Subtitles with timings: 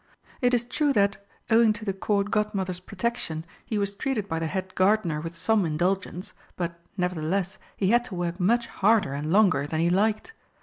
[0.41, 4.47] It is true that, owing to the Court Godmother's protection, he was treated by the
[4.47, 9.67] Head Gardener with some indulgence, but, nevertheless, he had to work much harder and longer
[9.67, 10.33] than he liked.